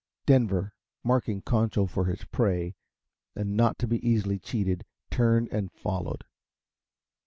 [0.25, 0.73] Denver,
[1.03, 2.73] marking Concho for his prey
[3.35, 6.23] and not to be easily cheated, turned and followed.